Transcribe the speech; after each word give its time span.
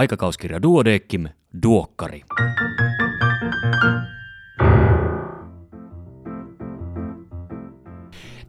Aikakauskirja 0.00 0.62
Duodeckim, 0.62 1.28
Duokkari. 1.62 2.22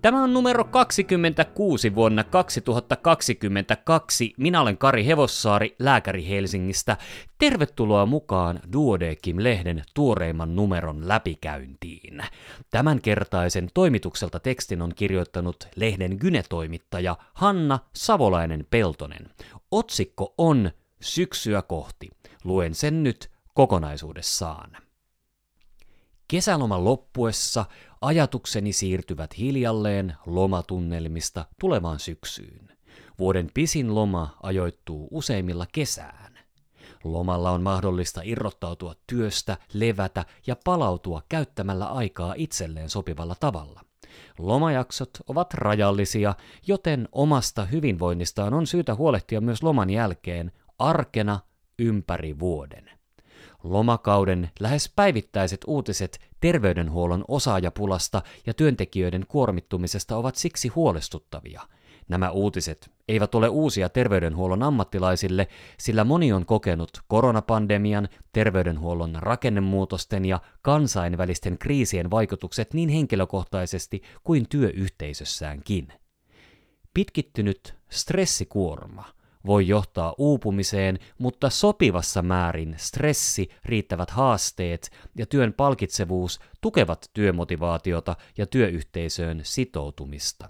Tämä 0.02 0.24
on 0.24 0.34
numero 0.34 0.64
26 0.64 1.96
vuonna 1.96 2.24
2022. 2.24 4.34
Minä 4.38 4.62
olen 4.62 4.78
Kari 4.78 5.06
Hevossaari, 5.06 5.76
lääkäri 5.80 6.30
Helsingistä. 6.30 6.98
Tervetuloa 7.38 8.06
mukaan 8.06 8.60
Duodekim-lehden 8.74 9.84
tuoreimman 9.94 10.56
numeron 10.56 11.08
läpikäyntiin. 11.08 12.24
Tämänkertaisen 12.70 13.70
toimitukselta 13.74 14.40
tekstin 14.40 14.82
on 14.82 14.92
kirjoittanut 14.96 15.68
lehden 15.76 16.18
gynetoimittaja 16.20 17.16
Hanna 17.34 17.80
Savolainen-Peltonen. 17.94 19.30
Otsikko 19.72 20.34
on 20.38 20.72
Syksyä 21.02 21.62
kohti. 21.62 22.10
Luen 22.44 22.76
sen 22.76 23.04
nyt 23.04 23.32
kokonaisuudessaan. 23.54 24.78
Kesäloman 26.28 26.84
loppuessa 26.84 27.66
ajatukseni 28.02 28.74
siirtyvät 28.74 29.38
hiljalleen 29.38 30.16
lomatunnelmista 30.26 31.46
tulevaan 31.60 32.00
syksyyn. 32.00 32.78
Vuoden 33.20 33.52
pisin 33.54 33.96
loma 33.96 34.38
ajoittuu 34.44 35.08
useimmilla 35.12 35.68
kesään. 35.72 36.40
Lomalla 37.04 37.52
on 37.52 37.62
mahdollista 37.62 38.22
irrottautua 38.24 38.94
työstä, 39.08 39.58
levätä 39.74 40.26
ja 40.48 40.56
palautua 40.66 41.22
käyttämällä 41.30 41.86
aikaa 41.86 42.34
itselleen 42.38 42.90
sopivalla 42.90 43.36
tavalla. 43.40 43.82
Lomajaksot 44.40 45.10
ovat 45.28 45.54
rajallisia, 45.54 46.36
joten 46.68 47.08
omasta 47.12 47.66
hyvinvoinnistaan 47.66 48.54
on 48.54 48.68
syytä 48.68 48.96
huolehtia 48.96 49.42
myös 49.42 49.64
loman 49.64 49.90
jälkeen 49.90 50.52
arkena 50.82 51.40
ympäri 51.80 52.40
vuoden. 52.40 52.90
Lomakauden 53.64 54.50
lähes 54.60 54.92
päivittäiset 54.96 55.62
uutiset 55.68 56.20
terveydenhuollon 56.40 57.26
osaajapulasta 57.28 58.22
ja 58.46 58.54
työntekijöiden 58.54 59.26
kuormittumisesta 59.28 60.18
ovat 60.18 60.36
siksi 60.36 60.68
huolestuttavia. 60.68 61.62
Nämä 62.10 62.30
uutiset 62.30 62.92
eivät 63.08 63.36
ole 63.36 63.50
uusia 63.50 63.90
terveydenhuollon 63.90 64.64
ammattilaisille, 64.64 65.48
sillä 65.80 66.04
moni 66.04 66.34
on 66.34 66.46
kokenut 66.46 66.90
koronapandemian, 67.08 68.10
terveydenhuollon 68.34 69.16
rakennemuutosten 69.20 70.26
ja 70.26 70.40
kansainvälisten 70.62 71.58
kriisien 71.58 72.12
vaikutukset 72.12 72.74
niin 72.74 72.90
henkilökohtaisesti 72.90 74.02
kuin 74.24 74.50
työyhteisössäänkin. 74.50 75.88
Pitkittynyt 76.94 77.76
stressikuorma– 77.90 79.06
voi 79.46 79.68
johtaa 79.68 80.16
uupumiseen, 80.18 81.00
mutta 81.18 81.50
sopivassa 81.50 82.22
määrin 82.22 82.76
stressi, 82.78 83.50
riittävät 83.66 84.10
haasteet 84.10 84.92
ja 85.18 85.26
työn 85.26 85.54
palkitsevuus 85.54 86.40
tukevat 86.62 87.10
työmotivaatiota 87.14 88.16
ja 88.38 88.48
työyhteisöön 88.48 89.40
sitoutumista. 89.44 90.50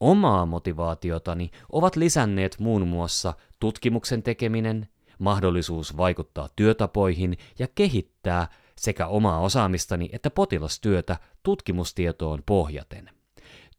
Omaa 0.00 0.46
motivaatiotani 0.46 1.50
ovat 1.72 1.96
lisänneet 1.96 2.56
muun 2.58 2.88
muassa 2.88 3.34
tutkimuksen 3.60 4.22
tekeminen, 4.22 4.88
mahdollisuus 5.18 5.96
vaikuttaa 5.96 6.48
työtapoihin 6.56 7.38
ja 7.58 7.68
kehittää 7.74 8.48
sekä 8.76 9.06
omaa 9.06 9.40
osaamistani 9.40 10.08
että 10.12 10.30
potilastyötä 10.30 11.16
tutkimustietoon 11.42 12.42
pohjaten. 12.46 13.10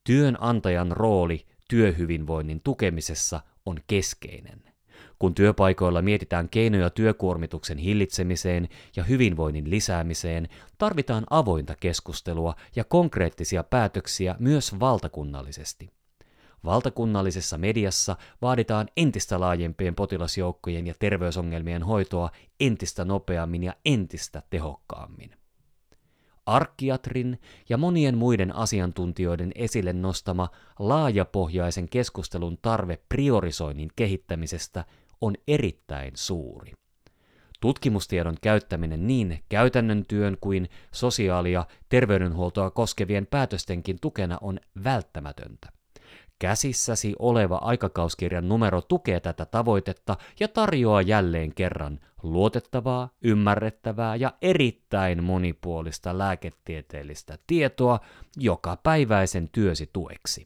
Työnantajan 0.04 0.92
rooli 0.92 1.46
työhyvinvoinnin 1.70 2.62
tukemisessa 2.64 3.42
on 3.66 3.80
keskeinen. 3.88 4.64
Kun 5.20 5.36
työpaikoilla 5.36 6.02
mietitään 6.02 6.50
keinoja 6.50 6.90
työkuormituksen 6.90 7.78
hillitsemiseen 7.78 8.70
ja 8.96 9.04
hyvinvoinnin 9.04 9.70
lisäämiseen, 9.70 10.50
tarvitaan 10.78 11.24
avointa 11.30 11.76
keskustelua 11.80 12.56
ja 12.76 12.84
konkreettisia 12.84 13.64
päätöksiä 13.64 14.36
myös 14.40 14.80
valtakunnallisesti. 14.80 15.90
Valtakunnallisessa 16.66 17.58
mediassa 17.58 18.16
vaaditaan 18.42 18.88
entistä 18.98 19.40
laajempien 19.40 19.96
potilasjoukkojen 19.96 20.88
ja 20.88 20.94
terveysongelmien 21.00 21.84
hoitoa 21.84 22.30
entistä 22.60 23.06
nopeammin 23.06 23.64
ja 23.64 23.74
entistä 23.86 24.44
tehokkaammin. 24.50 25.41
Arkkiatrin 26.52 27.40
ja 27.70 27.78
monien 27.78 28.18
muiden 28.18 28.56
asiantuntijoiden 28.56 29.52
esille 29.56 29.94
nostama 29.94 30.50
laajapohjaisen 30.80 31.90
keskustelun 31.90 32.58
tarve 32.62 33.00
priorisoinnin 33.10 33.90
kehittämisestä 33.96 34.86
on 35.22 35.36
erittäin 35.48 36.12
suuri. 36.16 36.72
Tutkimustiedon 37.62 38.36
käyttäminen 38.42 39.08
niin 39.08 39.40
käytännön 39.50 40.04
työn 40.08 40.38
kuin 40.42 40.70
sosiaali- 40.94 41.52
ja 41.52 41.68
terveydenhuoltoa 41.90 42.72
koskevien 42.72 43.28
päätöstenkin 43.28 43.98
tukena 44.02 44.38
on 44.42 44.60
välttämätöntä. 44.84 45.81
Käsissäsi 46.42 47.16
oleva 47.20 47.58
aikakauskirjan 47.58 48.50
numero 48.50 48.82
tukee 48.82 49.20
tätä 49.20 49.46
tavoitetta 49.46 50.18
ja 50.40 50.48
tarjoaa 50.48 51.02
jälleen 51.02 51.54
kerran 51.56 52.00
luotettavaa, 52.24 53.10
ymmärrettävää 53.22 54.16
ja 54.16 54.34
erittäin 54.42 55.24
monipuolista 55.24 56.18
lääketieteellistä 56.18 57.38
tietoa 57.48 58.00
joka 58.38 58.78
päiväisen 58.84 59.50
työsi 59.52 59.90
tueksi. 59.94 60.46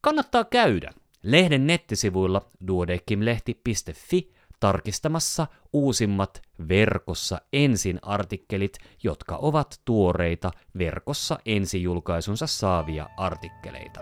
Kannattaa 0.00 0.44
käydä 0.44 0.92
lehden 1.22 1.66
nettisivuilla 1.66 2.50
duodekimlehti.fi 2.66 4.32
tarkistamassa 4.60 5.46
uusimmat 5.72 6.42
verkossa 6.68 7.40
ensin 7.52 7.98
artikkelit, 8.02 8.78
jotka 9.02 9.36
ovat 9.36 9.80
tuoreita 9.84 10.50
verkossa 10.78 11.38
ensijulkaisunsa 11.46 12.46
saavia 12.46 13.08
artikkeleita. 13.16 14.00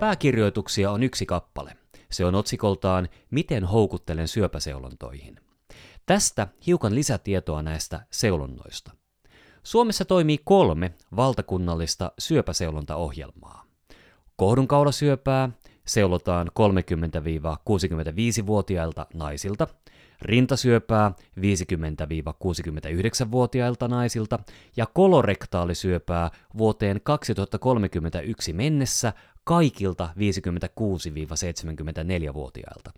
Pääkirjoituksia 0.00 0.90
on 0.90 1.02
yksi 1.02 1.26
kappale. 1.26 1.76
Se 2.10 2.24
on 2.24 2.34
otsikoltaan 2.34 3.08
Miten 3.30 3.64
houkuttelen 3.64 4.28
syöpäseulontoihin. 4.28 5.47
Tästä 6.08 6.48
hiukan 6.66 6.94
lisätietoa 6.94 7.62
näistä 7.62 8.00
seulonnoista. 8.10 8.90
Suomessa 9.62 10.04
toimii 10.04 10.38
kolme 10.44 10.94
valtakunnallista 11.16 12.12
syöpäseulontaohjelmaa. 12.18 13.64
Kohdunkaulasyöpää 14.36 15.50
seulotaan 15.86 16.48
30-65-vuotiailta 16.48 19.06
naisilta, 19.14 19.66
rintasyöpää 20.22 21.12
50-69-vuotiailta 21.40 23.88
naisilta 23.88 24.38
ja 24.76 24.86
kolorektaalisyöpää 24.86 26.30
vuoteen 26.58 27.00
2031 27.02 28.52
mennessä 28.52 29.12
kaikilta 29.44 30.08
56-74-vuotiailta. 30.16 32.90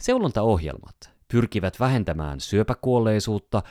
Seulontaohjelmat 0.00 1.11
pyrkivät 1.32 1.80
vähentämään 1.80 2.40
syöpäkuolleisuutta, 2.40 3.62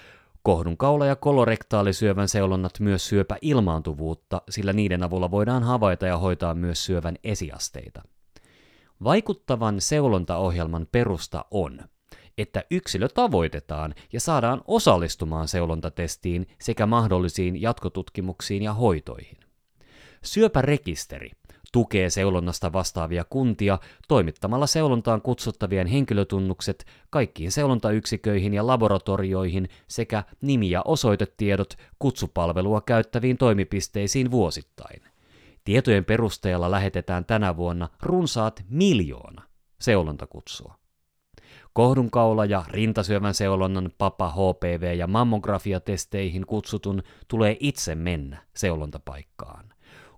kohdunkaula- 0.43 1.05
ja 1.05 1.15
kolorektaalisyövän 1.15 2.27
seulonnat 2.27 2.79
myös 2.79 3.07
syöpäilmaantuvuutta, 3.07 4.41
sillä 4.49 4.73
niiden 4.73 5.03
avulla 5.03 5.31
voidaan 5.31 5.63
havaita 5.63 6.05
ja 6.05 6.17
hoitaa 6.17 6.53
myös 6.53 6.85
syövän 6.85 7.15
esiasteita. 7.23 8.01
Vaikuttavan 9.03 9.81
seulontaohjelman 9.81 10.87
perusta 10.91 11.45
on, 11.51 11.79
että 12.37 12.63
yksilö 12.71 13.07
tavoitetaan 13.07 13.95
ja 14.13 14.19
saadaan 14.19 14.61
osallistumaan 14.67 15.47
seulontatestiin 15.47 16.47
sekä 16.59 16.85
mahdollisiin 16.85 17.61
jatkotutkimuksiin 17.61 18.63
ja 18.63 18.73
hoitoihin. 18.73 19.37
Syöpärekisteri 20.23 21.31
tukee 21.71 22.09
seulonnasta 22.09 22.73
vastaavia 22.73 23.25
kuntia 23.29 23.79
toimittamalla 24.07 24.67
seulontaan 24.67 25.21
kutsuttavien 25.21 25.87
henkilötunnukset 25.87 26.85
kaikkiin 27.09 27.51
seulontayksiköihin 27.51 28.53
ja 28.53 28.67
laboratorioihin 28.67 29.69
sekä 29.87 30.23
nimi- 30.41 30.71
ja 30.71 30.81
osoitetiedot 30.85 31.77
kutsupalvelua 31.99 32.81
käyttäviin 32.81 33.37
toimipisteisiin 33.37 34.31
vuosittain. 34.31 35.01
Tietojen 35.63 36.05
perusteella 36.05 36.71
lähetetään 36.71 37.25
tänä 37.25 37.57
vuonna 37.57 37.89
runsaat 38.01 38.63
miljoona 38.69 39.43
seulontakutsua. 39.79 40.75
Kohdunkaula- 41.73 42.45
ja 42.45 42.65
rintasyövän 42.67 43.33
seulonnan 43.33 43.91
papa, 43.97 44.29
HPV- 44.29 44.95
ja 44.97 45.07
mammografiatesteihin 45.07 46.45
kutsutun 46.45 47.03
tulee 47.27 47.57
itse 47.59 47.95
mennä 47.95 48.41
seulontapaikkaan. 48.55 49.70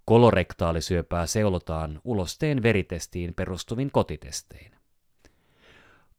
Kolorektaalisyöpää 0.05 1.27
seulotaan 1.27 2.01
ulosteen 2.03 2.63
veritestiin 2.63 3.33
perustuvin 3.33 3.91
kotitestein. 3.91 4.71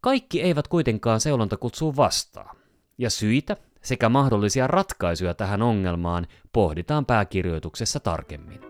Kaikki 0.01 0.43
eivät 0.43 0.69
kuitenkaan 0.69 1.21
seulontakutsua 1.21 1.97
vastaa, 1.97 2.55
ja 2.99 3.11
syitä 3.11 3.57
sekä 3.83 4.09
mahdollisia 4.09 4.67
ratkaisuja 4.67 5.35
tähän 5.35 5.63
ongelmaan 5.63 6.27
pohditaan 6.53 7.07
pääkirjoituksessa 7.07 8.01
tarkemmin. 8.01 8.61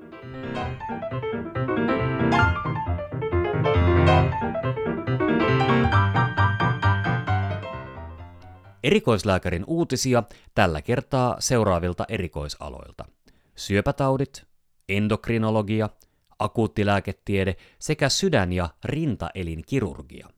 Erikoislääkärin 8.83 9.65
uutisia 9.67 10.23
tällä 10.55 10.83
kertaa 10.83 11.37
seuraavilta 11.39 12.05
erikoisaloilta. 12.09 13.05
Syöpätaudit, 13.55 14.54
endokrinologia, 14.89 15.89
akuuttilääketiede 16.39 17.57
sekä 17.79 18.09
sydän- 18.09 18.53
ja 18.53 18.69
rintaelinkirurgia. 18.85 20.29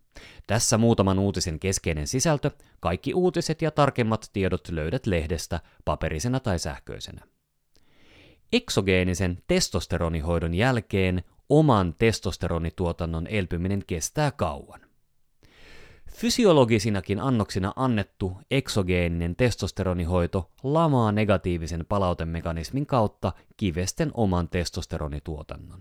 Tässä 0.46 0.78
muutaman 0.78 1.18
uutisen 1.18 1.60
keskeinen 1.60 2.06
sisältö, 2.06 2.50
kaikki 2.80 3.14
uutiset 3.14 3.62
ja 3.62 3.70
tarkemmat 3.70 4.30
tiedot 4.32 4.68
löydät 4.68 5.06
lehdestä 5.06 5.60
paperisena 5.84 6.40
tai 6.40 6.58
sähköisenä. 6.58 7.20
Eksogeenisen 8.52 9.38
testosteronihoidon 9.46 10.54
jälkeen 10.54 11.24
oman 11.48 11.94
testosteronituotannon 11.98 13.26
elpyminen 13.26 13.82
kestää 13.86 14.30
kauan. 14.30 14.85
Fysiologisinakin 16.16 17.20
annoksina 17.20 17.72
annettu 17.76 18.38
eksogeeninen 18.50 19.36
testosteronihoito 19.36 20.50
lamaa 20.62 21.12
negatiivisen 21.12 21.86
palautemekanismin 21.88 22.86
kautta 22.86 23.32
kivesten 23.56 24.10
oman 24.14 24.48
testosteronituotannon. 24.48 25.80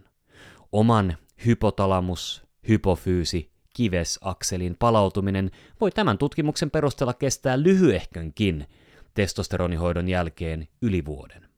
Oman 0.71 1.17
hypotalamus, 1.45 2.43
hypofyysi, 2.67 3.51
kivesakselin 3.75 4.75
palautuminen 4.79 5.51
voi 5.81 5.91
tämän 5.91 6.17
tutkimuksen 6.17 6.71
perusteella 6.71 7.13
kestää 7.13 7.63
lyhyehkönkin 7.63 8.67
testosteronihoidon 9.13 10.07
jälkeen 10.07 10.67
yli 10.81 11.05
vuoden. 11.05 11.49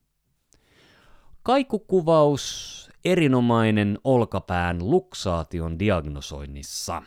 Kaikukuvaus 1.44 2.90
erinomainen 3.06 4.00
olkapään 4.04 4.90
luksaation 4.90 5.80
diagnosoinnissa. 5.80 7.02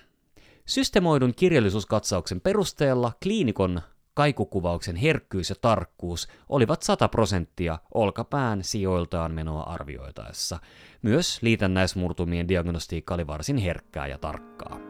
Systemoidun 0.71 1.35
kirjallisuuskatsauksen 1.35 2.41
perusteella 2.41 3.13
kliinikon 3.23 3.81
kaikukuvauksen 4.15 4.97
herkkyys 4.97 5.51
ja 5.51 5.57
tarkkuus 5.61 6.29
olivat 6.49 6.83
100 6.83 7.09
prosenttia 7.09 7.79
olkapään 7.95 8.65
sijoiltaan 8.65 9.33
menoa 9.33 9.63
arvioitaessa. 9.63 10.59
Myös 11.03 11.43
liitännäismurtumien 11.43 12.49
diagnostiikka 12.49 13.15
oli 13.15 13.27
varsin 13.27 13.57
herkkää 13.57 14.07
ja 14.07 14.19
tarkkaa. 14.19 14.81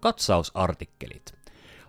Katsausartikkelit. 0.00 1.43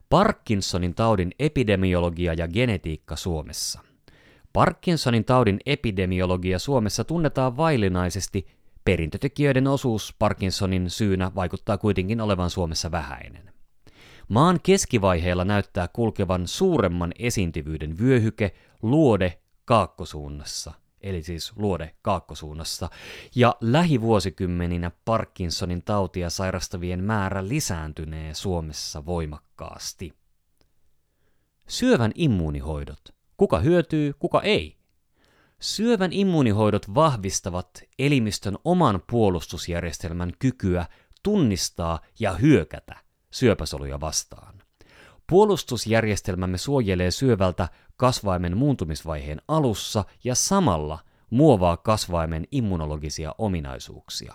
Parkinsonin 0.10 0.96
taudin 0.96 1.32
epidemiologia 1.40 2.34
ja 2.34 2.48
genetiikka 2.48 3.16
Suomessa. 3.16 3.80
Parkinsonin 4.54 5.26
taudin 5.26 5.60
epidemiologia 5.66 6.60
Suomessa 6.60 7.04
tunnetaan 7.04 7.58
vaillinaisesti. 7.58 8.48
Perintötekijöiden 8.86 9.68
osuus 9.68 10.16
Parkinsonin 10.20 10.90
syynä 10.90 11.32
vaikuttaa 11.36 11.78
kuitenkin 11.78 12.22
olevan 12.22 12.50
Suomessa 12.50 12.92
vähäinen. 12.92 13.54
Maan 14.28 14.60
keskivaiheella 14.64 15.46
näyttää 15.46 15.88
kulkevan 15.88 16.48
suuremman 16.48 17.12
esiintyvyyden 17.20 18.00
vyöhyke 18.00 18.56
luode 18.82 19.40
kaakkosuunnassa– 19.66 20.74
eli 21.06 21.24
siis 21.24 21.54
luode 21.56 21.96
kaakkosuunnassa, 22.02 22.90
ja 23.36 23.56
lähivuosikymmeninä 23.62 24.92
Parkinsonin 25.06 25.84
tautia 25.84 26.30
sairastavien 26.30 27.04
määrä 27.04 27.48
lisääntynee 27.48 28.34
Suomessa 28.34 29.06
voimakkaasti. 29.06 30.14
Syövän 31.68 32.12
immuunihoidot. 32.16 33.00
Kuka 33.38 33.60
hyötyy, 33.60 34.14
kuka 34.20 34.42
ei? 34.42 34.78
Syövän 35.60 36.14
immuunihoidot 36.14 36.96
vahvistavat 36.96 37.84
elimistön 38.00 38.58
oman 38.64 39.04
puolustusjärjestelmän 39.12 40.32
kykyä 40.40 40.86
tunnistaa 41.24 42.00
ja 42.20 42.34
hyökätä 42.34 42.96
syöpäsoluja 43.32 44.00
vastaan. 44.00 44.55
Puolustusjärjestelmämme 45.30 46.58
suojelee 46.58 47.12
syövältä 47.12 47.68
kasvaimen 47.98 48.58
muuntumisvaiheen 48.58 49.42
alussa 49.48 50.04
ja 50.24 50.36
samalla 50.36 51.00
muovaa 51.30 51.78
kasvaimen 51.78 52.48
immunologisia 52.52 53.36
ominaisuuksia. 53.38 54.34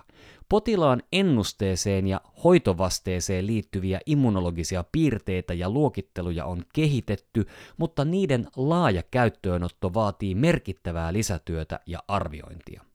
Potilaan 0.48 1.02
ennusteeseen 1.12 2.06
ja 2.06 2.20
hoitovasteeseen 2.44 3.46
liittyviä 3.46 4.00
immunologisia 4.06 4.84
piirteitä 4.92 5.54
ja 5.54 5.70
luokitteluja 5.70 6.44
on 6.44 6.64
kehitetty, 6.75 7.46
mutta 7.76 8.04
niiden 8.04 8.46
laaja 8.56 9.02
käyttöönotto 9.10 9.94
vaatii 9.94 10.34
merkittävää 10.34 11.12
lisätyötä 11.12 11.81
ja 11.87 12.02
arviointia. 12.08 12.89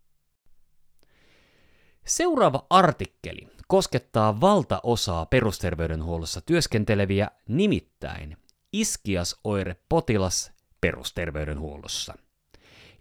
Seuraava 2.08 2.66
artikkeli 2.70 3.48
koskettaa 3.68 4.42
valtaosaa 4.42 5.26
perusterveydenhuollossa 5.26 6.42
työskenteleviä, 6.42 7.32
nimittäin 7.48 8.38
iskiasoire-potilas 8.74 10.52
perusterveydenhuollossa. 10.82 12.14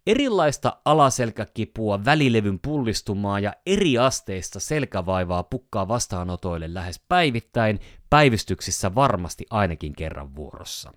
Erilaista 0.07 0.77
alaselkäkipua, 0.85 2.05
välilevyn 2.05 2.59
pullistumaa 2.61 3.41
ja 3.41 3.53
eri 3.67 3.99
asteista 3.99 4.61
selkävaivaa 4.61 5.43
pukkaa 5.43 5.89
vastaanotoille 5.89 6.75
lähes 6.75 7.01
päivittäin, 7.09 7.81
päivystyksissä 8.11 8.95
varmasti 8.95 9.47
ainakin 9.51 9.93
kerran 9.97 10.37
vuorossa. 10.37 10.93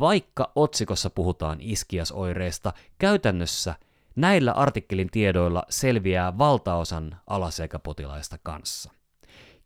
Vaikka 0.00 0.52
otsikossa 0.54 1.10
puhutaan 1.10 1.58
iskiasoireesta, 1.60 2.72
käytännössä 2.98 3.74
näillä 4.16 4.52
artikkelin 4.52 5.10
tiedoilla 5.10 5.62
selviää 5.68 6.38
valtaosan 6.38 7.20
alaselkäpotilaista 7.26 8.38
kanssa. 8.42 8.90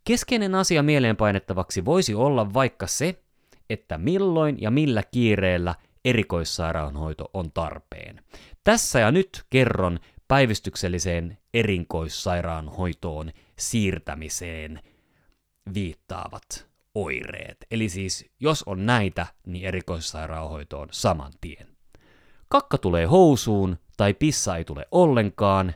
Keskeinen 0.04 0.54
asia 0.54 0.82
mieleenpainettavaksi 0.82 1.84
voisi 1.84 2.14
olla 2.14 2.54
vaikka 2.54 2.86
se, 2.86 3.22
että 3.70 3.98
milloin 3.98 4.56
ja 4.60 4.70
millä 4.70 5.02
kiireellä 5.10 5.74
erikoissairaanhoito 6.04 7.30
on 7.34 7.52
tarpeen. 7.52 8.24
Tässä 8.64 9.00
ja 9.00 9.10
nyt 9.10 9.44
kerron 9.50 10.00
päivystykselliseen 10.28 11.38
erikoissairaanhoitoon 11.54 13.30
siirtämiseen 13.58 14.80
viittaavat 15.74 16.68
oireet. 16.94 17.56
Eli 17.70 17.88
siis 17.88 18.26
jos 18.40 18.62
on 18.62 18.86
näitä, 18.86 19.26
niin 19.46 19.64
erikoissairaanhoitoon 19.64 20.88
saman 20.90 21.32
tien. 21.40 21.66
Kakka 22.48 22.78
tulee 22.78 23.06
housuun 23.06 23.78
tai 23.98 24.14
pissa 24.14 24.56
ei 24.56 24.64
tule 24.64 24.88
ollenkaan, 24.90 25.74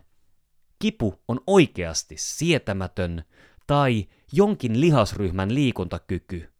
kipu 0.78 1.14
on 1.28 1.40
oikeasti 1.46 2.14
sietämätön 2.18 3.24
tai 3.66 4.06
jonkin 4.32 4.80
lihasryhmän 4.80 5.54
liikuntakyky 5.54 6.52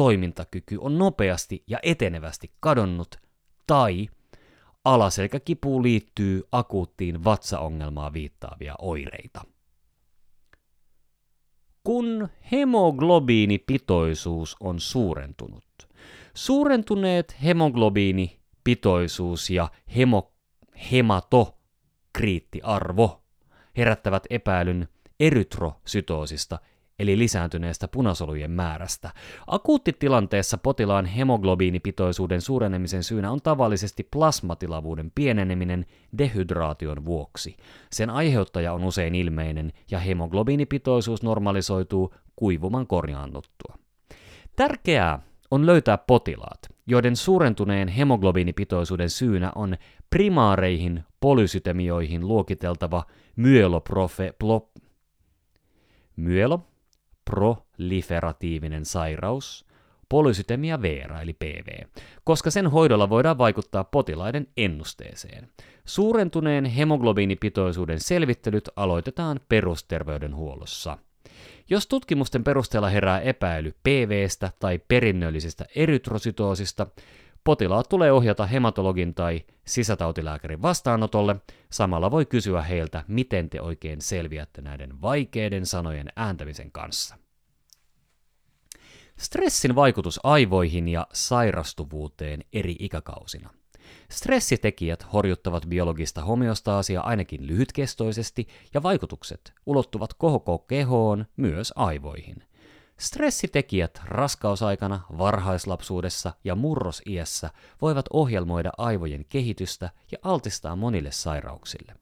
toimintakyky 0.00 0.78
on 0.80 0.98
nopeasti 0.98 1.64
ja 1.66 1.78
etenevästi 1.82 2.52
kadonnut, 2.60 3.16
tai 3.66 4.08
alaselkäkipuun 4.84 5.82
liittyy 5.82 6.42
akuuttiin 6.52 7.24
vatsaongelmaa 7.24 8.12
viittaavia 8.12 8.74
oireita. 8.78 9.44
Kun 11.84 12.28
hemoglobiinipitoisuus 12.52 14.56
on 14.60 14.80
suurentunut. 14.80 15.64
Suurentuneet 16.34 17.36
hemoglobiinipitoisuus 17.44 19.50
ja 19.50 19.70
hemo, 19.96 20.32
hematokriittiarvo 20.92 23.22
herättävät 23.76 24.22
epäilyn 24.30 24.88
erytrosytoosista 25.20 26.58
eli 26.98 27.18
lisääntyneestä 27.18 27.88
punasolujen 27.88 28.50
määrästä. 28.50 29.10
Akuuttitilanteessa 29.46 30.58
potilaan 30.58 31.06
hemoglobiinipitoisuuden 31.06 32.40
suurenemisen 32.40 33.02
syynä 33.02 33.30
on 33.30 33.42
tavallisesti 33.42 34.08
plasmatilavuuden 34.10 35.12
pieneneminen 35.14 35.86
dehydraation 36.18 37.04
vuoksi. 37.04 37.56
Sen 37.92 38.10
aiheuttaja 38.10 38.72
on 38.72 38.84
usein 38.84 39.14
ilmeinen 39.14 39.72
ja 39.90 39.98
hemoglobiinipitoisuus 39.98 41.22
normalisoituu 41.22 42.14
kuivuman 42.36 42.86
korjaannuttua. 42.86 43.74
Tärkeää 44.56 45.18
on 45.50 45.66
löytää 45.66 45.98
potilaat, 45.98 46.58
joiden 46.86 47.16
suurentuneen 47.16 47.88
hemoglobiinipitoisuuden 47.88 49.10
syynä 49.10 49.52
on 49.54 49.76
primaareihin 50.10 51.04
polysytemioihin 51.20 52.28
luokiteltava 52.28 53.04
myeloprofe, 53.36 54.34
plo, 54.38 54.70
myelo 56.16 56.66
proliferatiivinen 57.24 58.84
sairaus, 58.84 59.66
polysytemia 60.08 60.82
vera 60.82 61.20
eli 61.20 61.32
PV, 61.32 61.86
koska 62.24 62.50
sen 62.50 62.66
hoidolla 62.66 63.08
voidaan 63.08 63.38
vaikuttaa 63.38 63.84
potilaiden 63.84 64.46
ennusteeseen. 64.56 65.48
Suurentuneen 65.84 66.64
hemoglobiinipitoisuuden 66.64 68.00
selvittelyt 68.00 68.68
aloitetaan 68.76 69.40
perusterveydenhuollossa. 69.48 70.98
Jos 71.70 71.86
tutkimusten 71.86 72.44
perusteella 72.44 72.88
herää 72.88 73.20
epäily 73.20 73.72
PVstä 73.82 74.52
tai 74.58 74.80
perinnöllisestä 74.88 75.64
erytrositoosista, 75.74 76.86
potilaat 77.50 77.88
tulee 77.88 78.12
ohjata 78.12 78.46
hematologin 78.46 79.14
tai 79.14 79.40
sisätautilääkärin 79.66 80.62
vastaanotolle. 80.62 81.36
Samalla 81.70 82.10
voi 82.10 82.26
kysyä 82.26 82.62
heiltä, 82.62 83.04
miten 83.08 83.50
te 83.50 83.60
oikein 83.60 84.00
selviätte 84.00 84.62
näiden 84.62 85.00
vaikeiden 85.02 85.66
sanojen 85.66 86.08
ääntämisen 86.16 86.72
kanssa. 86.72 87.16
Stressin 89.18 89.74
vaikutus 89.74 90.20
aivoihin 90.22 90.88
ja 90.88 91.06
sairastuvuuteen 91.12 92.44
eri 92.52 92.76
ikäkausina. 92.78 93.50
Stressitekijät 94.10 95.12
horjuttavat 95.12 95.66
biologista 95.66 96.24
homeostaasia 96.24 97.00
ainakin 97.00 97.46
lyhytkestoisesti 97.46 98.48
ja 98.74 98.82
vaikutukset 98.82 99.52
ulottuvat 99.66 100.14
koko 100.14 100.58
kehoon 100.58 101.26
myös 101.36 101.72
aivoihin. 101.76 102.49
Stressitekijät 103.00 104.00
raskausaikana, 104.04 105.00
varhaislapsuudessa 105.18 106.32
ja 106.44 106.54
murrosiässä 106.54 107.50
voivat 107.82 108.04
ohjelmoida 108.12 108.70
aivojen 108.78 109.24
kehitystä 109.28 109.90
ja 110.12 110.18
altistaa 110.22 110.76
monille 110.76 111.12
sairauksille. 111.12 111.94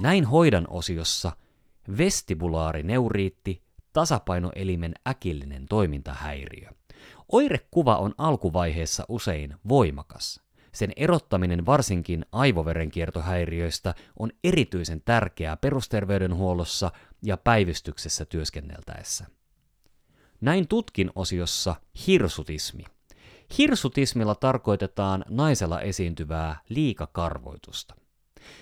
Näin 0.00 0.24
hoidan 0.24 0.66
osiossa 0.70 1.32
vestibulaarineuriitti, 1.98 3.62
tasapainoelimen 3.92 4.94
äkillinen 5.08 5.66
toimintahäiriö. 5.66 6.68
Oirekuva 7.32 7.96
on 7.96 8.14
alkuvaiheessa 8.18 9.04
usein 9.08 9.56
voimakas. 9.68 10.40
Sen 10.74 10.92
erottaminen 10.96 11.66
varsinkin 11.66 12.26
aivoverenkiertohäiriöistä 12.32 13.94
on 14.18 14.30
erityisen 14.44 15.02
tärkeää 15.04 15.56
perusterveydenhuollossa 15.56 16.90
ja 17.22 17.36
päivystyksessä 17.36 18.24
työskenneltäessä. 18.24 19.26
Näin 20.40 20.68
tutkin 20.68 21.10
osiossa 21.14 21.74
hirsutismi. 22.06 22.84
Hirsutismilla 23.58 24.34
tarkoitetaan 24.34 25.24
naisella 25.28 25.80
esiintyvää 25.80 26.60
liikakarvoitusta. 26.68 27.94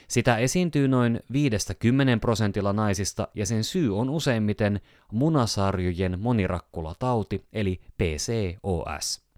Sitä 0.08 0.36
esiintyy 0.36 0.88
noin 0.88 1.20
5-10 1.32 2.20
prosentilla 2.20 2.72
naisista 2.72 3.28
ja 3.34 3.46
sen 3.46 3.64
syy 3.64 3.98
on 3.98 4.10
useimmiten 4.10 4.80
munasarjojen 5.12 6.20
monirakkulatauti 6.20 7.44
eli 7.52 7.80
PCOS. 7.96 9.28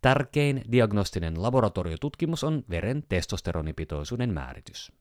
Tärkein 0.00 0.64
diagnostinen 0.72 1.42
laboratoriotutkimus 1.42 2.44
on 2.44 2.64
veren 2.70 3.04
testosteronipitoisuuden 3.08 4.34
määritys. 4.34 4.92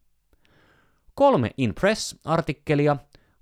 Kolme 1.16 1.52
Impress-artikkelia 1.58 2.98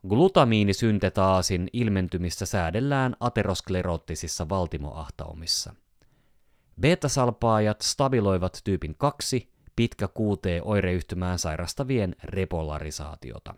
glutamiinisyntetaasin 0.08 1.70
ilmentymistä 1.74 2.46
säädellään 2.46 3.16
ateroskleroottisissa 3.20 4.50
valtimoahtaumissa. 4.50 5.74
Beta-salpaajat 6.82 7.82
stabiloivat 7.82 8.62
tyypin 8.64 8.96
2 8.98 9.53
pitkä 9.76 10.08
QT-oireyhtymään 10.08 11.40
sairastavien 11.40 12.16
repolarisaatiota. 12.24 13.56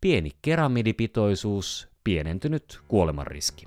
Pieni 0.00 0.30
keramidipitoisuus, 0.42 1.88
pienentynyt 2.04 2.80
kuolemanriski. 2.88 3.66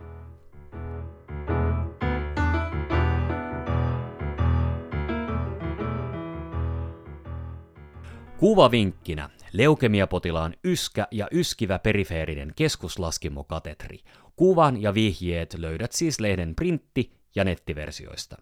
Kuvavinkkinä 8.37 9.29
leukemiapotilaan 9.53 10.55
yskä 10.63 11.07
ja 11.11 11.27
yskivä 11.31 11.79
perifeerinen 11.79 12.53
keskuslaskimokatetri. 12.55 13.99
Kuvan 14.35 14.81
ja 14.81 14.93
vihjeet 14.93 15.53
löydät 15.53 15.91
siis 15.91 16.19
lehden 16.19 16.55
printti- 16.55 17.11
ja 17.35 17.43
nettiversioista. 17.43 18.37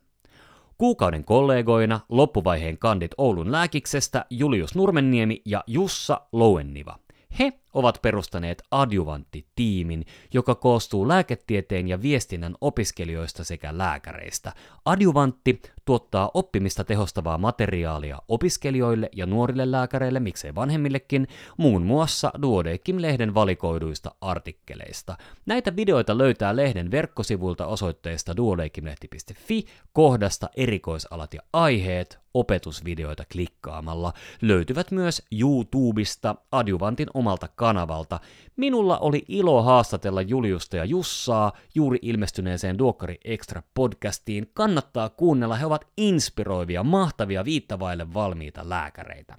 Kuukauden 0.82 1.26
kollegoina 1.26 2.00
loppuvaiheen 2.10 2.78
kandit 2.78 3.12
Oulun 3.18 3.52
lääkiksestä 3.52 4.26
Julius 4.30 4.76
Nurmenniemi 4.76 5.42
ja 5.46 5.64
Jussa 5.68 6.22
Louenniva. 6.32 7.00
He 7.40 7.54
ovat 7.74 8.00
perustaneet 8.02 8.64
adjuvanttitiimin, 8.72 10.06
joka 10.34 10.56
koostuu 10.56 11.08
lääketieteen 11.08 11.88
ja 11.88 12.02
viestinnän 12.02 12.56
opiskelijoista 12.62 13.44
sekä 13.44 13.78
lääkäreistä. 13.78 14.54
Adjuvantti 14.86 15.62
tuottaa 15.86 16.32
oppimista 16.34 16.84
tehostavaa 16.84 17.38
materiaalia 17.38 18.22
opiskelijoille 18.28 19.10
ja 19.16 19.26
nuorille 19.26 19.72
lääkäreille, 19.72 20.20
miksei 20.20 20.56
vanhemmillekin, 20.56 21.28
muun 21.58 21.82
muassa 21.82 22.32
Duodeckim-lehden 22.42 23.34
valikoiduista 23.34 24.12
artikkeleista. 24.22 25.18
Näitä 25.46 25.76
videoita 25.76 26.18
löytää 26.18 26.56
lehden 26.56 26.92
verkkosivulta 26.92 27.68
osoitteesta 27.68 28.38
duodecimlehti.fi 28.38 29.66
kohdasta 29.94 30.50
erikoisalat 30.56 31.34
ja 31.34 31.42
aiheet, 31.54 32.20
opetusvideoita 32.34 33.24
klikkaamalla. 33.32 34.14
Löytyvät 34.42 34.92
myös 34.92 35.22
YouTubesta 35.40 36.36
adjuvantin 36.52 37.08
omalta 37.14 37.48
kanavalta. 37.62 38.20
Minulla 38.56 38.98
oli 38.98 39.26
ilo 39.28 39.64
haastatella 39.64 40.22
Juliusta 40.22 40.78
ja 40.78 40.86
Jussaa 40.86 41.52
juuri 41.76 42.00
ilmestyneeseen 42.02 42.78
Duokkari 42.78 43.18
Extra 43.26 43.64
podcastiin. 43.74 44.50
Kannattaa 44.54 45.10
kuunnella, 45.10 45.56
he 45.56 45.66
ovat 45.66 45.88
inspiroivia, 45.98 46.84
mahtavia, 46.84 47.46
viittavaille 47.46 48.14
valmiita 48.14 48.70
lääkäreitä. 48.70 49.38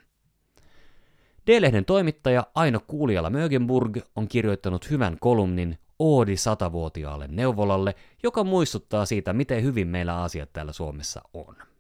D-lehden 1.47 1.85
toimittaja 1.85 2.47
Aino 2.55 2.81
Kuuliala 2.87 3.31
Mögenburg 3.31 3.99
on 4.17 4.29
kirjoittanut 4.29 4.91
hyvän 4.91 5.17
kolumnin 5.21 5.79
Oodi 5.99 6.37
satavuotiaalle 6.37 7.29
neuvolalle, 7.29 7.95
joka 8.23 8.45
muistuttaa 8.45 9.07
siitä, 9.07 9.33
miten 9.33 9.63
hyvin 9.63 9.89
meillä 9.89 10.23
asiat 10.23 10.53
täällä 10.53 10.73
Suomessa 10.73 11.23
on. 11.35 11.72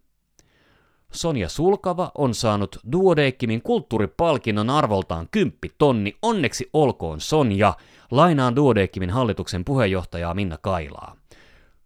Sonja 1.12 1.48
Sulkava 1.48 2.10
on 2.14 2.34
saanut 2.34 2.78
Duodeckimin 2.92 3.62
kulttuuripalkinnon 3.62 4.70
arvoltaan 4.70 5.28
10 5.30 5.58
tonni. 5.78 6.16
Onneksi 6.22 6.70
olkoon 6.72 7.20
Sonja. 7.20 7.74
Lainaan 8.10 8.56
Duodeckimin 8.56 9.10
hallituksen 9.10 9.64
puheenjohtajaa 9.64 10.34
Minna 10.34 10.58
Kailaa. 10.58 11.21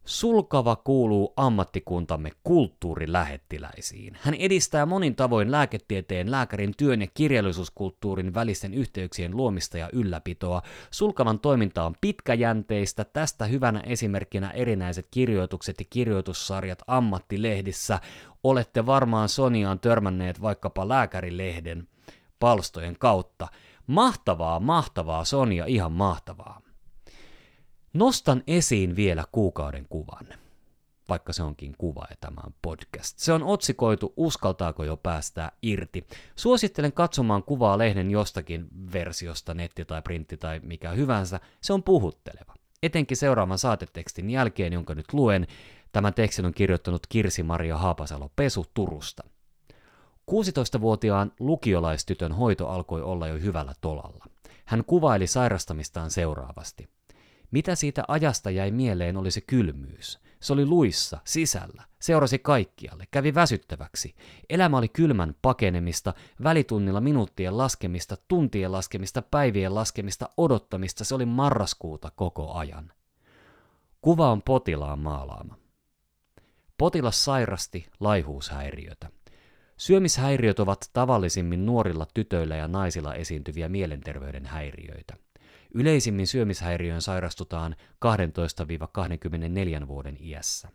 Sulkava 0.07 0.77
kuuluu 0.77 1.33
ammattikuntamme 1.37 2.31
kulttuurilähettiläisiin. 2.45 4.19
Hän 4.21 4.35
edistää 4.35 4.87
monin 4.87 5.17
tavoin 5.17 5.51
lääketieteen, 5.51 6.31
lääkärin 6.31 6.75
työn 6.77 7.01
ja 7.01 7.07
kirjallisuuskulttuurin 7.15 8.35
välisten 8.35 8.75
yhteyksien 8.75 9.37
luomista 9.37 9.79
ja 9.79 9.89
ylläpitoa. 9.93 10.63
Sulkavan 10.91 11.39
toiminta 11.39 11.85
on 11.85 11.95
pitkäjänteistä, 12.01 13.05
tästä 13.05 13.45
hyvänä 13.45 13.81
esimerkkinä 13.81 14.51
erinäiset 14.51 15.09
kirjoitukset 15.11 15.77
ja 15.79 15.87
kirjoitussarjat 15.91 16.83
ammattilehdissä. 16.87 18.01
Olette 18.45 18.87
varmaan 18.87 19.29
Soniaan 19.29 19.81
törmänneet 19.81 20.43
vaikkapa 20.43 20.89
lääkärilehden 20.89 21.89
palstojen 22.41 22.97
kautta. 22.99 23.49
Mahtavaa, 23.87 24.61
mahtavaa 24.61 25.25
Sonia, 25.25 25.65
ihan 25.67 25.93
mahtavaa. 25.93 26.66
Nostan 27.97 28.43
esiin 28.47 28.97
vielä 28.97 29.25
kuukauden 29.33 29.87
kuvan, 29.88 30.26
vaikka 31.09 31.33
se 31.33 31.43
onkin 31.43 31.75
kuva 31.79 32.07
ja 32.11 32.17
tämä 32.21 32.41
on 32.47 32.55
podcast. 32.62 33.19
Se 33.19 33.33
on 33.33 33.43
otsikoitu 33.43 34.12
Uskaltaako 34.17 34.85
jo 34.85 34.97
päästää 34.97 35.53
irti. 35.62 36.07
Suosittelen 36.37 36.93
katsomaan 36.93 37.43
kuvaa 37.43 37.79
lehden 37.79 38.11
jostakin 38.11 38.69
versiosta, 38.93 39.55
netti 39.55 39.85
tai 39.85 40.03
printti 40.03 40.37
tai 40.37 40.61
mikä 40.62 40.91
hyvänsä. 40.91 41.41
Se 41.61 41.73
on 41.73 41.83
puhutteleva. 41.83 42.55
Etenkin 42.83 43.17
seuraavan 43.17 43.59
saatetekstin 43.59 44.31
jälkeen, 44.31 44.73
jonka 44.73 44.95
nyt 44.95 45.12
luen, 45.12 45.47
tämän 45.93 46.15
tekstin 46.15 46.47
on 46.47 46.55
kirjoittanut 46.55 47.07
Kirsi-Maria 47.07 47.79
Haapasalo 47.79 48.31
Pesu 48.37 48.67
Turusta. 48.75 49.23
16-vuotiaan 50.31 51.33
lukiolaistytön 51.41 52.33
hoito 52.33 52.69
alkoi 52.69 53.03
olla 53.03 53.29
jo 53.29 53.38
hyvällä 53.38 53.73
tolalla. 53.81 54.25
Hän 54.65 54.85
kuvaili 54.85 55.26
sairastamistaan 55.26 56.11
seuraavasti. 56.11 56.96
Mitä 57.50 57.75
siitä 57.75 58.05
ajasta 58.09 58.50
jäi 58.50 58.71
mieleen 58.71 59.17
oli 59.17 59.31
se 59.31 59.41
kylmyys. 59.41 60.21
Se 60.41 60.53
oli 60.53 60.67
luissa, 60.67 61.19
sisällä, 61.25 61.85
seurasi 61.99 62.38
kaikkialle, 62.38 63.05
kävi 63.11 63.35
väsyttäväksi. 63.35 64.15
Elämä 64.50 64.79
oli 64.79 64.88
kylmän 64.88 65.35
pakenemista, 65.43 66.15
välitunnilla 66.43 67.00
minuuttien 67.00 67.59
laskemista, 67.59 68.17
tuntien 68.29 68.73
laskemista, 68.73 69.23
päivien 69.23 69.75
laskemista, 69.75 70.29
odottamista. 70.37 71.05
Se 71.05 71.15
oli 71.15 71.26
marraskuuta 71.26 72.11
koko 72.17 72.53
ajan. 72.53 72.93
Kuva 74.03 74.31
on 74.31 74.43
potilaan 74.43 74.99
maalaama. 74.99 75.59
Potilas 76.79 77.25
sairasti 77.25 77.87
laihuushäiriötä. 78.00 79.11
Syömishäiriöt 79.76 80.59
ovat 80.59 80.91
tavallisimmin 80.93 81.67
nuorilla 81.67 82.07
tytöillä 82.15 82.57
ja 82.57 82.69
naisilla 82.69 83.15
esiintyviä 83.15 83.69
mielenterveyden 83.69 84.47
häiriöitä. 84.47 85.17
Yleisimmin 85.78 86.26
syömishäiriöön 86.26 87.02
sairastutaan 87.02 87.76
12-24 89.85 89.88
vuoden 89.88 90.16
iässä. 90.21 90.68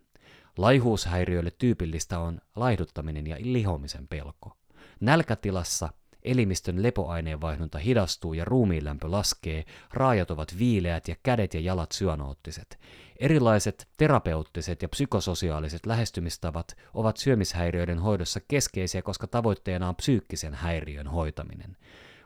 Laihuushäiriöille 0.58 1.52
tyypillistä 1.52 2.20
on 2.20 2.42
laihduttaminen 2.56 3.28
ja 3.28 3.38
lihomisen 3.40 4.08
pelko. 4.08 4.58
Nälkätilassa 5.00 5.90
elimistön 6.24 6.84
lepoaineenvaihdunta 6.84 7.78
hidastuu 7.78 8.34
ja 8.34 8.46
ruumiinlämpö 8.46 9.12
laskee, 9.12 9.66
raajat 9.94 10.32
ovat 10.32 10.58
viileät 10.60 11.08
ja 11.08 11.16
kädet 11.24 11.54
ja 11.54 11.60
jalat 11.60 11.92
syönoottiset. 11.92 12.80
Erilaiset 13.20 13.88
terapeuttiset 13.98 14.82
ja 14.82 14.90
psykososiaaliset 14.90 15.86
lähestymistavat 15.86 16.78
ovat 16.94 17.18
syömishäiriöiden 17.18 18.00
hoidossa 18.00 18.40
keskeisiä, 18.48 19.02
koska 19.02 19.28
tavoitteena 19.28 19.90
on 19.90 19.96
psyykkisen 19.96 20.54
häiriön 20.54 21.08
hoitaminen. 21.08 21.78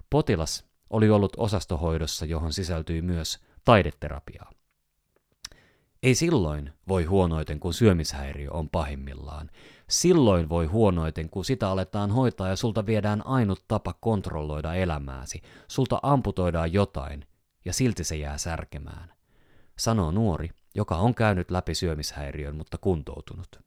Potilas 0.10 0.75
oli 0.96 1.10
ollut 1.10 1.34
osastohoidossa, 1.38 2.26
johon 2.26 2.54
sisältyi 2.54 3.02
myös 3.02 3.40
taideterapiaa. 3.66 4.52
Ei 6.04 6.16
silloin 6.16 6.74
voi 6.88 7.04
huonoiten, 7.04 7.60
kun 7.60 7.74
syömishäiriö 7.74 8.52
on 8.52 8.70
pahimmillaan. 8.70 9.50
Silloin 9.90 10.50
voi 10.50 10.66
huonoiten, 10.66 11.30
kun 11.30 11.46
sitä 11.46 11.70
aletaan 11.70 12.12
hoitaa 12.12 12.48
ja 12.50 12.56
sulta 12.56 12.86
viedään 12.86 13.26
ainut 13.26 13.66
tapa 13.68 13.94
kontrolloida 13.94 14.74
elämääsi. 14.74 15.42
Sulta 15.68 16.00
amputoidaan 16.04 16.74
jotain 16.74 17.26
ja 17.66 17.74
silti 17.74 18.04
se 18.04 18.16
jää 18.16 18.38
särkemään. 18.38 19.14
Sanoo 19.78 20.12
nuori, 20.12 20.50
joka 20.76 20.96
on 20.96 21.16
käynyt 21.16 21.52
läpi 21.52 21.76
syömishäiriön, 21.76 22.56
mutta 22.56 22.78
kuntoutunut. 22.78 23.60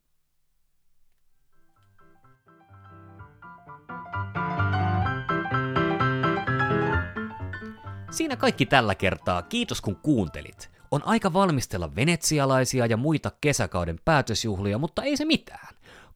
Siinä 8.11 8.37
kaikki 8.37 8.67
tällä 8.67 8.95
kertaa. 8.95 9.43
Kiitos 9.43 9.81
kun 9.81 9.97
kuuntelit. 9.97 10.71
On 10.91 11.03
aika 11.05 11.33
valmistella 11.33 11.97
venetsialaisia 11.97 12.87
ja 12.87 12.97
muita 12.97 13.31
kesäkauden 13.41 14.01
päätösjuhlia, 14.05 14.79
mutta 14.79 15.03
ei 15.03 15.17
se 15.17 15.25
mitään. 15.25 15.69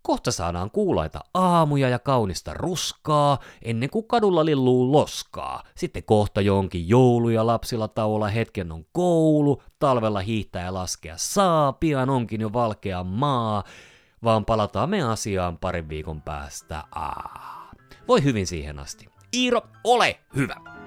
Kohta 0.02 0.32
saadaan 0.32 0.70
kuulaita 0.70 1.20
aamuja 1.34 1.88
ja 1.88 1.98
kaunista 1.98 2.54
ruskaa, 2.54 3.38
ennen 3.62 3.90
kuin 3.90 4.06
kadulla 4.06 4.44
lilluu 4.44 4.92
loskaa. 4.92 5.62
Sitten 5.74 6.04
kohta 6.04 6.40
jonkin 6.40 6.88
jouluja 6.88 7.46
lapsilla 7.46 7.88
tauolla 7.88 8.28
hetken 8.28 8.72
on 8.72 8.84
koulu, 8.92 9.62
talvella 9.78 10.20
hiihtää 10.20 10.64
ja 10.64 10.74
laskea 10.74 11.14
saa, 11.16 11.72
pian 11.72 12.10
onkin 12.10 12.40
jo 12.40 12.52
valkea 12.52 13.04
maa, 13.04 13.64
vaan 14.24 14.44
palataan 14.44 14.90
me 14.90 15.02
asiaan 15.02 15.58
parin 15.58 15.88
viikon 15.88 16.22
päästä. 16.22 16.84
Aa. 16.94 17.70
Voi 18.08 18.24
hyvin 18.24 18.46
siihen 18.46 18.78
asti. 18.78 19.08
Iiro, 19.34 19.62
ole 19.84 20.20
hyvä! 20.36 20.81